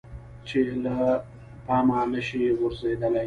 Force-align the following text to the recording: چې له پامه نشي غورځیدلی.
چې 0.47 0.59
له 0.83 0.95
پامه 1.65 1.99
نشي 2.13 2.43
غورځیدلی. 2.59 3.19